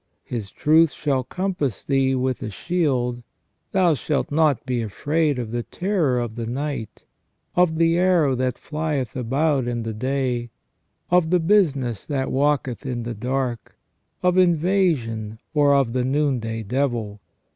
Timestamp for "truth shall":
0.49-1.23